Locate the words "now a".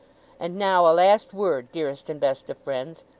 0.57-0.95